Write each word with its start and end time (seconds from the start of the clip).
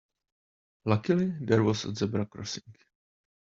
Luckily 0.85 1.31
there 1.41 1.61
was 1.61 1.85
a 1.85 1.93
zebra 1.93 2.25
crossing. 2.25 2.73